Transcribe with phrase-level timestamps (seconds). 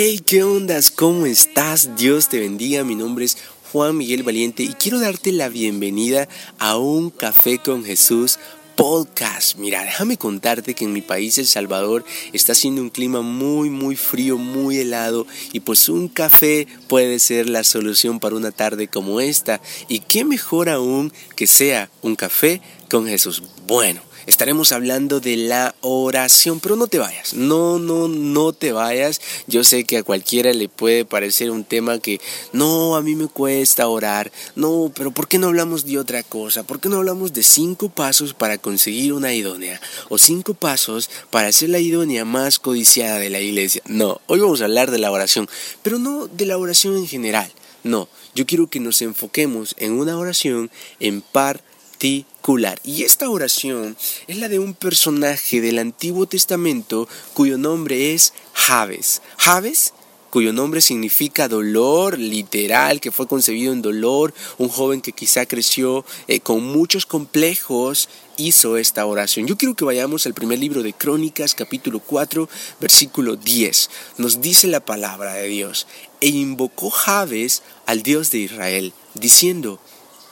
[0.00, 0.92] Hey, ¿qué ondas?
[0.92, 1.96] ¿Cómo estás?
[1.96, 2.84] Dios te bendiga.
[2.84, 3.36] Mi nombre es
[3.72, 6.28] Juan Miguel Valiente y quiero darte la bienvenida
[6.60, 8.38] a un café con Jesús
[8.76, 9.56] podcast.
[9.56, 13.96] Mira, déjame contarte que en mi país, El Salvador, está haciendo un clima muy, muy
[13.96, 19.18] frío, muy helado y pues un café puede ser la solución para una tarde como
[19.18, 19.60] esta.
[19.88, 23.42] Y qué mejor aún que sea un café con Jesús.
[23.66, 29.22] Bueno, estaremos hablando de la oración, pero no te vayas, no, no, no te vayas.
[29.46, 32.20] Yo sé que a cualquiera le puede parecer un tema que
[32.52, 36.62] no, a mí me cuesta orar, no, pero ¿por qué no hablamos de otra cosa?
[36.62, 39.80] ¿Por qué no hablamos de cinco pasos para conseguir una idónea?
[40.10, 43.80] O cinco pasos para ser la idónea más codiciada de la iglesia.
[43.86, 45.48] No, hoy vamos a hablar de la oración,
[45.82, 47.50] pero no de la oración en general.
[47.82, 51.62] No, yo quiero que nos enfoquemos en una oración en par
[52.00, 53.96] y esta oración
[54.28, 59.20] es la de un personaje del Antiguo Testamento cuyo nombre es Javes.
[59.36, 59.92] Javes
[60.30, 66.04] cuyo nombre significa dolor, literal, que fue concebido en dolor, un joven que quizá creció
[66.26, 69.46] eh, con muchos complejos, hizo esta oración.
[69.46, 73.90] Yo quiero que vayamos al primer libro de Crónicas, capítulo 4, versículo 10.
[74.18, 75.86] Nos dice la palabra de Dios,
[76.20, 79.80] e invocó Javes al Dios de Israel, diciendo,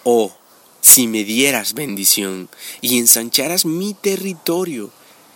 [0.04, 0.36] oh,
[0.86, 2.48] si me dieras bendición
[2.80, 4.92] y ensancharas mi territorio,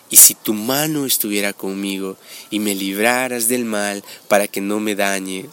[0.08, 2.16] y si tu mano estuviera conmigo
[2.50, 5.46] y me libraras del mal para que no me dañe.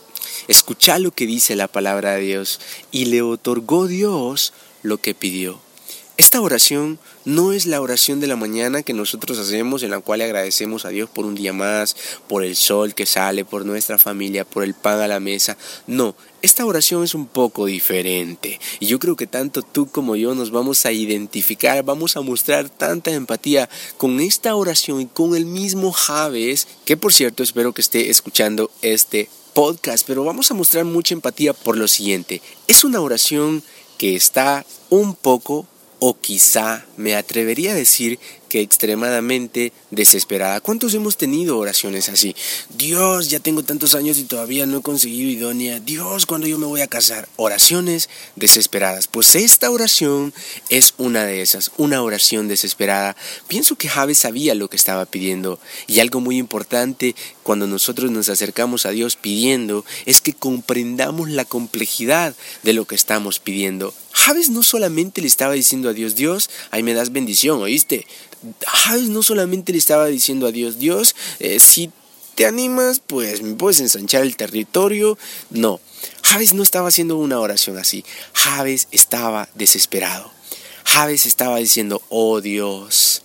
[0.48, 2.60] Escucha lo que dice la palabra de Dios,
[2.92, 4.54] y le otorgó Dios
[4.84, 5.60] lo que pidió.
[6.18, 10.22] Esta oración no es la oración de la mañana que nosotros hacemos en la cual
[10.22, 11.96] agradecemos a Dios por un día más,
[12.28, 15.58] por el sol que sale, por nuestra familia, por el pan a la mesa.
[15.86, 20.34] No, esta oración es un poco diferente y yo creo que tanto tú como yo
[20.34, 25.46] nos vamos a identificar, vamos a mostrar tanta empatía con esta oración y con el
[25.46, 30.84] mismo Javes, que por cierto espero que esté escuchando este podcast, pero vamos a mostrar
[30.84, 32.42] mucha empatía por lo siguiente.
[32.68, 33.62] Es una oración
[34.00, 35.68] que está un poco
[36.00, 40.62] o quizá me atrevería a decir que extremadamente desesperada.
[40.62, 42.36] ¿Cuántos hemos tenido oraciones así?
[42.78, 45.80] Dios, ya tengo tantos años y todavía no he conseguido idónea.
[45.80, 47.28] Dios, cuando yo me voy a casar?
[47.36, 49.08] Oraciones desesperadas.
[49.08, 50.34] Pues esta oración
[50.70, 53.16] es una de esas, una oración desesperada.
[53.48, 58.30] Pienso que Javes sabía lo que estaba pidiendo y algo muy importante cuando nosotros nos
[58.30, 63.94] acercamos a Dios pidiendo es que comprendamos la complejidad de lo que estamos pidiendo.
[64.28, 68.06] Javes no solamente le estaba diciendo a Dios, Dios, ahí me das bendición, ¿oíste?
[68.66, 71.92] Javes no solamente le estaba diciendo a Dios, Dios, eh, si
[72.36, 75.18] te animas, pues me puedes ensanchar el territorio.
[75.50, 75.80] No,
[76.24, 78.04] Javes no estaba haciendo una oración así.
[78.34, 80.30] Javes estaba desesperado.
[80.84, 83.22] Javes estaba diciendo, oh Dios,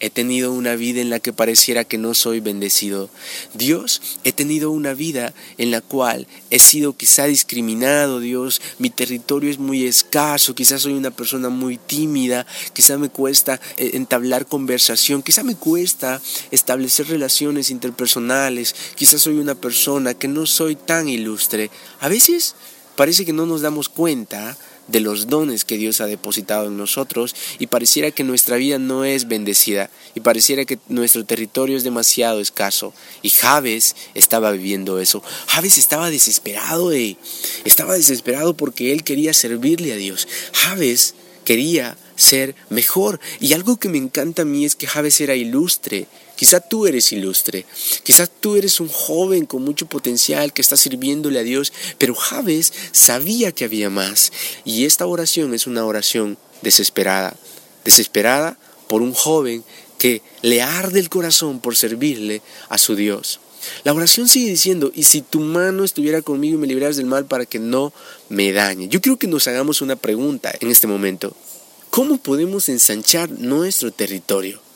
[0.00, 3.10] He tenido una vida en la que pareciera que no soy bendecido.
[3.52, 8.62] Dios, he tenido una vida en la cual he sido quizá discriminado, Dios.
[8.78, 13.90] Mi territorio es muy escaso, quizás soy una persona muy tímida, quizá me cuesta eh,
[13.92, 20.76] entablar conversación, quizá me cuesta establecer relaciones interpersonales, quizás soy una persona que no soy
[20.76, 21.70] tan ilustre.
[22.00, 22.54] A veces
[22.96, 24.56] parece que no nos damos cuenta
[24.90, 29.04] de los dones que Dios ha depositado en nosotros y pareciera que nuestra vida no
[29.04, 32.92] es bendecida y pareciera que nuestro territorio es demasiado escaso.
[33.22, 35.22] Y Javes estaba viviendo eso.
[35.46, 37.16] Javes estaba desesperado, eh.
[37.64, 40.26] estaba desesperado porque él quería servirle a Dios.
[40.52, 41.14] Javes
[41.44, 43.20] quería ser mejor.
[43.40, 46.06] Y algo que me encanta a mí es que Javes era ilustre.
[46.40, 47.66] Quizá tú eres ilustre,
[48.02, 52.72] quizás tú eres un joven con mucho potencial que está sirviéndole a Dios, pero Javes
[52.92, 54.32] sabía que había más.
[54.64, 57.36] Y esta oración es una oración desesperada,
[57.84, 58.56] desesperada
[58.88, 59.64] por un joven
[59.98, 62.40] que le arde el corazón por servirle
[62.70, 63.38] a su Dios.
[63.84, 67.26] La oración sigue diciendo, y si tu mano estuviera conmigo y me libraras del mal
[67.26, 67.92] para que no
[68.30, 68.88] me dañe.
[68.88, 71.36] Yo creo que nos hagamos una pregunta en este momento.
[71.90, 74.69] ¿Cómo podemos ensanchar nuestro territorio?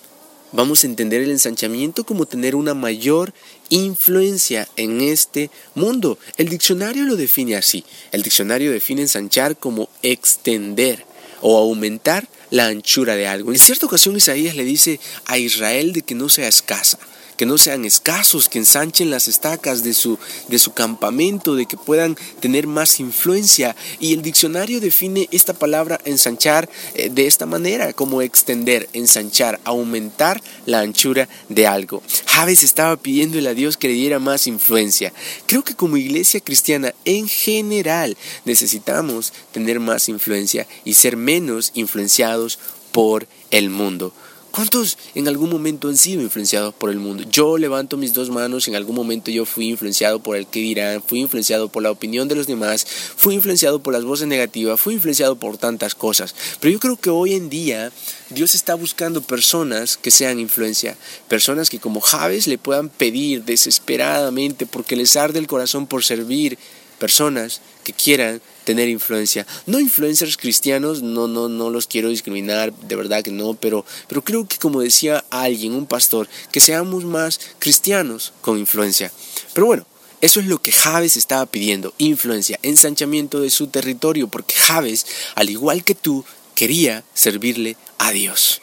[0.55, 3.35] Vamos a entender el ensanchamiento como tener una mayor
[3.71, 6.17] influencia en este mundo.
[6.37, 7.85] El diccionario lo define así.
[8.13, 11.05] El diccionario define ensanchar como extender
[11.41, 13.51] o aumentar la anchura de algo.
[13.51, 17.01] En cierta ocasión Isaías le dice a Israel de que no sea escasa
[17.37, 21.77] que no sean escasos, que ensanchen las estacas de su, de su campamento, de que
[21.77, 23.77] puedan tener más influencia.
[24.01, 30.43] Y el diccionario define esta palabra ensanchar eh, de esta manera, como extender, ensanchar, aumentar
[30.67, 32.03] la anchura de algo.
[32.27, 35.13] Javes estaba pidiéndole a Dios que le diera más influencia.
[35.47, 42.59] Creo que como iglesia cristiana en general necesitamos tener más influencia y ser menos influenciados
[42.93, 44.13] por el mundo.
[44.55, 47.25] ¿Cuántos en algún momento han sido influenciados por el mundo?
[47.29, 51.03] Yo levanto mis dos manos, en algún momento yo fui influenciado por el que dirán,
[51.03, 52.87] fui influenciado por la opinión de los demás,
[53.17, 56.37] fui influenciado por las voces negativas, fui influenciado por tantas cosas.
[56.61, 57.91] Pero yo creo que hoy en día
[58.31, 60.97] Dios está buscando personas que sean influencia,
[61.27, 66.59] personas que como Javes le puedan pedir desesperadamente porque les arde el corazón por servir,
[67.01, 69.47] personas que quieran tener influencia.
[69.67, 74.23] No influencers cristianos, no, no, no los quiero discriminar, de verdad que no, pero, pero
[74.23, 79.13] creo que como decía alguien, un pastor, que seamos más cristianos con influencia.
[79.53, 79.87] Pero bueno,
[80.21, 85.51] eso es lo que Javes estaba pidiendo, influencia, ensanchamiento de su territorio, porque Javes, al
[85.51, 86.25] igual que tú,
[86.55, 88.63] quería servirle a Dios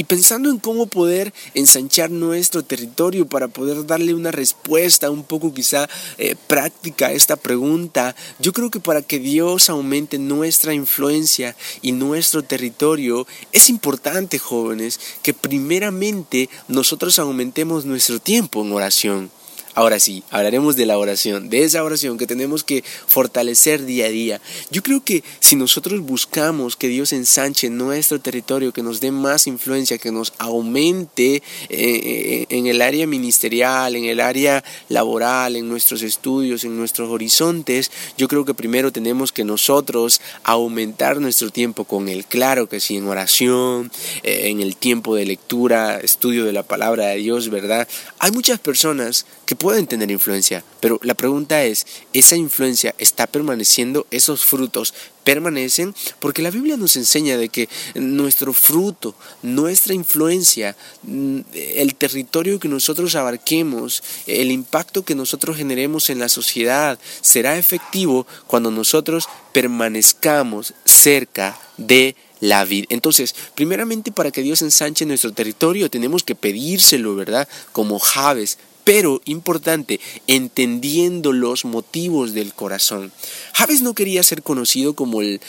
[0.00, 5.52] y pensando en cómo poder ensanchar nuestro territorio para poder darle una respuesta un poco
[5.52, 11.54] quizá eh, práctica a esta pregunta, yo creo que para que Dios aumente nuestra influencia
[11.82, 19.39] y nuestro territorio, es importante, jóvenes, que primeramente nosotros aumentemos nuestro tiempo en oración.
[19.74, 24.08] Ahora sí, hablaremos de la oración, de esa oración que tenemos que fortalecer día a
[24.08, 24.40] día.
[24.70, 29.46] Yo creo que si nosotros buscamos que Dios ensanche nuestro territorio, que nos dé más
[29.46, 35.68] influencia, que nos aumente eh, eh, en el área ministerial, en el área laboral, en
[35.68, 41.84] nuestros estudios, en nuestros horizontes, yo creo que primero tenemos que nosotros aumentar nuestro tiempo
[41.84, 42.24] con Él.
[42.26, 43.92] Claro que sí, en oración,
[44.24, 47.86] eh, en el tiempo de lectura, estudio de la palabra de Dios, ¿verdad?
[48.18, 54.06] Hay muchas personas que pueden tener influencia, pero la pregunta es, ¿esa influencia está permaneciendo?
[54.10, 55.94] ¿Esos frutos permanecen?
[56.18, 62.68] Porque la Biblia nos enseña de que nuestro fruto, nuestra influencia, mm, el territorio que
[62.68, 70.72] nosotros abarquemos, el impacto que nosotros generemos en la sociedad, será efectivo cuando nosotros permanezcamos
[70.86, 72.86] cerca de la vida.
[72.88, 77.46] Entonces, primeramente para que Dios ensanche nuestro territorio tenemos que pedírselo, ¿verdad?
[77.72, 83.12] Como Javes, pero importante, entendiendo los motivos del corazón.
[83.52, 85.40] Javes no quería ser conocido como el,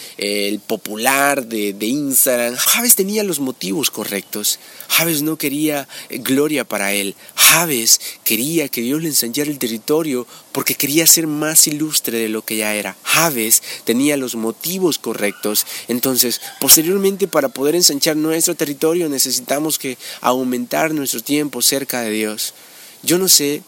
[0.68, 2.56] popular de, Instagram.
[2.56, 4.60] Javes tenía los motivos correctos.
[4.88, 7.16] Javes no quería gloria para él.
[7.36, 12.44] Javes quería que Dios le enseñara el territorio porque quería ser más ilustre de lo
[12.44, 12.98] que ya era.
[13.04, 15.66] Javes tenía los motivos correctos.
[15.88, 22.54] Entonces, posteriormente, para poder ensanchar nuestro territorio, necesitamos que aumentar nuestro tiempo cerca de Dios.
[23.04, 23.64] Yo no sé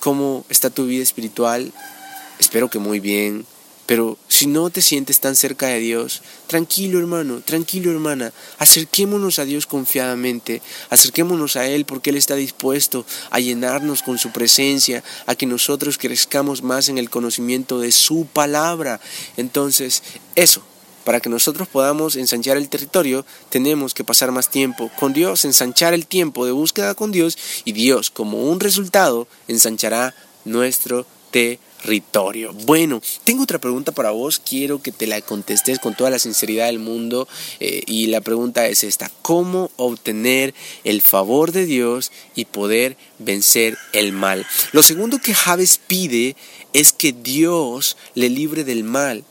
[0.00, 1.72] cómo está tu vida espiritual,
[2.38, 3.46] espero que muy bien,
[3.86, 9.44] pero si no te sientes tan cerca de Dios, tranquilo hermano, tranquilo hermana, acerquémonos a
[9.44, 15.34] Dios confiadamente, acerquémonos a Él porque Él está dispuesto a llenarnos con su presencia, a
[15.34, 19.00] que nosotros crezcamos más en el conocimiento de su palabra.
[19.36, 20.02] Entonces,
[20.34, 20.62] eso,
[21.04, 25.94] para que nosotros podamos ensanchar el territorio, tenemos que pasar más tiempo con Dios, ensanchar
[25.94, 30.14] el tiempo de búsqueda con Dios y Dios como un resultado ensanchará
[30.44, 32.52] nuestro territorio.
[32.64, 36.66] Bueno, tengo otra pregunta para vos, quiero que te la contestes con toda la sinceridad
[36.66, 37.26] del mundo
[37.60, 40.54] eh, y la pregunta es esta, ¿cómo obtener
[40.84, 44.46] el favor de Dios y poder vencer el mal?
[44.72, 46.36] Lo segundo que Javes pide
[46.72, 49.24] es que Dios le libre del mal.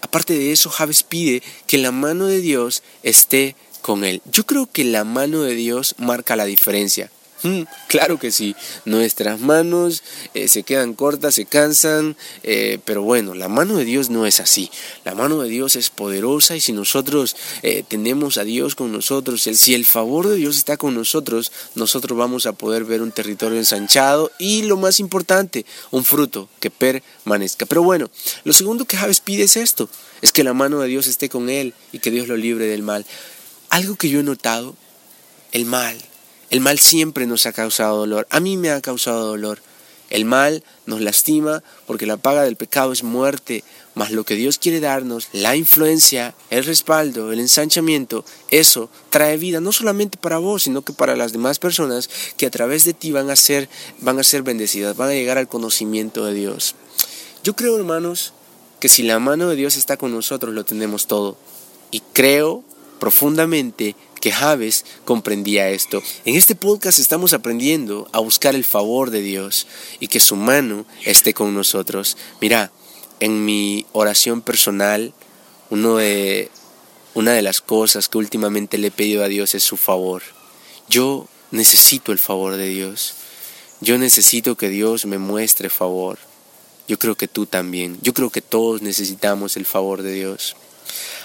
[0.00, 4.22] Aparte de eso, Javes pide que la mano de Dios esté con él.
[4.24, 7.10] Yo creo que la mano de Dios marca la diferencia.
[7.42, 8.54] Mm, claro que sí,
[8.84, 10.02] nuestras manos
[10.34, 14.40] eh, se quedan cortas, se cansan, eh, pero bueno, la mano de Dios no es
[14.40, 14.70] así.
[15.04, 19.42] La mano de Dios es poderosa y si nosotros eh, tenemos a Dios con nosotros,
[19.42, 23.58] si el favor de Dios está con nosotros, nosotros vamos a poder ver un territorio
[23.58, 27.64] ensanchado y lo más importante, un fruto que permanezca.
[27.64, 28.10] Pero bueno,
[28.44, 29.88] lo segundo que Javes pide es esto,
[30.20, 32.82] es que la mano de Dios esté con él y que Dios lo libre del
[32.82, 33.06] mal.
[33.70, 34.76] Algo que yo he notado,
[35.52, 35.96] el mal
[36.50, 38.26] el mal siempre nos ha causado dolor.
[38.30, 39.60] A mí me ha causado dolor.
[40.10, 43.62] El mal nos lastima porque la paga del pecado es muerte,
[43.94, 49.60] mas lo que Dios quiere darnos, la influencia, el respaldo, el ensanchamiento, eso trae vida
[49.60, 53.12] no solamente para vos, sino que para las demás personas que a través de ti
[53.12, 53.68] van a ser
[54.00, 56.74] van a ser bendecidas, van a llegar al conocimiento de Dios.
[57.44, 58.32] Yo creo, hermanos,
[58.80, 61.36] que si la mano de Dios está con nosotros, lo tenemos todo.
[61.92, 62.64] Y creo
[62.98, 66.02] profundamente que Javes comprendía esto.
[66.24, 69.66] En este podcast estamos aprendiendo a buscar el favor de Dios
[69.98, 72.16] y que su mano esté con nosotros.
[72.40, 72.70] Mira,
[73.18, 75.12] en mi oración personal,
[75.70, 80.22] una de las cosas que últimamente le he pedido a Dios es su favor.
[80.88, 83.14] Yo necesito el favor de Dios.
[83.80, 86.18] Yo necesito que Dios me muestre favor.
[86.86, 87.98] Yo creo que tú también.
[88.02, 90.56] Yo creo que todos necesitamos el favor de Dios.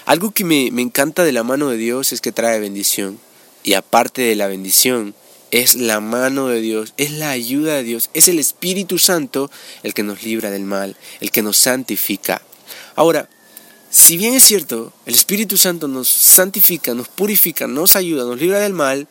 [0.06, 3.18] Algo que me, encanta de la mano de Dios es que trae bendición.
[3.64, 5.16] Y aparte de la bendición,
[5.50, 9.50] es la mano de Dios, es la ayuda de Dios, es el Espíritu Santo
[9.82, 12.40] el que nos libra del mal, el que nos santifica.
[12.94, 13.28] Ahora,
[13.90, 18.60] si bien es cierto, el Espíritu Santo nos santifica, nos purifica, nos ayuda, nos libra
[18.60, 19.08] del mal,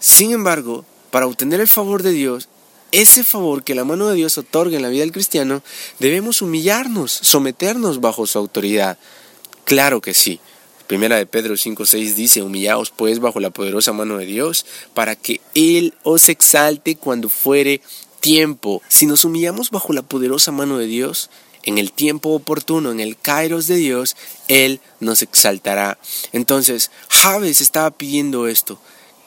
[0.00, 2.48] sin embargo, para obtener el favor de Dios,
[2.90, 5.62] ese favor que la mano de Dios otorga en la vida del cristiano,
[5.98, 8.98] debemos humillarnos, someternos bajo su autoridad.
[9.64, 10.40] Claro que sí.
[10.86, 15.40] Primera de Pedro 5:6 dice, humillaos pues bajo la poderosa mano de Dios, para que
[15.54, 17.80] Él os exalte cuando fuere
[18.20, 18.82] tiempo.
[18.88, 21.30] Si nos humillamos bajo la poderosa mano de Dios,
[21.64, 24.16] en el tiempo oportuno, en el kairos de Dios,
[24.48, 25.98] Él nos exaltará.
[26.32, 28.78] Entonces, Javes estaba pidiendo esto,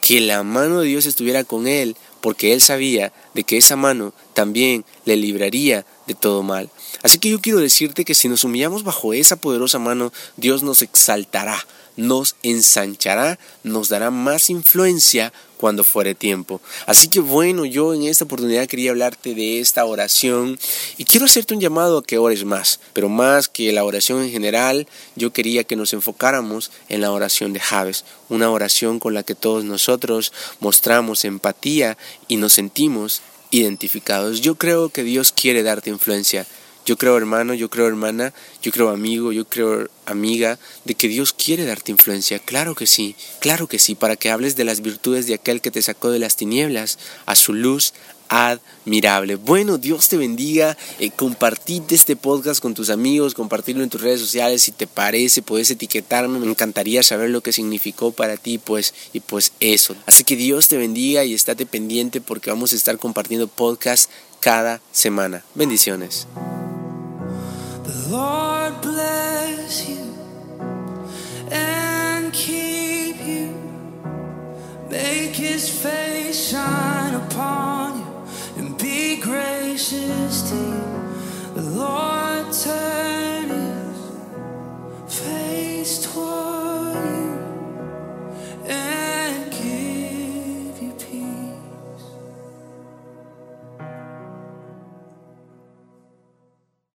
[0.02, 4.12] que la mano de Dios estuviera con él, porque él sabía de que esa mano
[4.34, 6.72] también le libraría de todo mal.
[7.04, 10.82] Así que yo quiero decirte que si nos humillamos bajo esa poderosa mano, Dios nos
[10.82, 11.64] exaltará,
[11.98, 16.62] nos ensanchará, nos dará más influencia cuando fuere tiempo.
[16.86, 20.60] Así que bueno, yo en esta oportunidad quería hablarte de esta oración
[20.98, 24.32] y quiero hacerte un llamado a que ores más, pero más que la oración en
[24.32, 29.24] general, yo quería que nos enfocáramos en la oración de Javes, una oración con la
[29.24, 31.98] que todos nosotros mostramos empatía
[32.28, 33.22] y nos sentimos
[33.52, 34.42] identificados.
[34.42, 36.46] Yo creo que Dios quiere darte influencia
[36.86, 41.34] yo creo hermano, yo creo hermana, yo creo amigo, yo creo amiga, de que Dios
[41.34, 42.40] quiere darte influencia.
[42.40, 45.72] Claro que sí, claro que sí, para que hables de las virtudes de aquel que
[45.72, 47.94] te sacó de las tinieblas a su luz
[48.30, 49.36] admirable.
[49.36, 50.78] Bueno, Dios te bendiga.
[51.00, 55.42] Eh, compartite este podcast con tus amigos, compartirlo en tus redes sociales si te parece,
[55.42, 56.40] puedes etiquetarme.
[56.40, 59.96] Me encantaría saber lo que significó para ti, pues, y pues eso.
[60.06, 64.82] Así que Dios te bendiga y estate pendiente porque vamos a estar compartiendo podcast cada
[64.92, 65.44] semana.
[65.56, 66.28] Bendiciones.
[68.08, 70.14] Lord bless you
[71.52, 73.56] and keep you.
[74.90, 78.08] Make his face shine upon you
[78.58, 81.06] and be gracious to you.
[81.56, 86.55] The Lord turn his face toward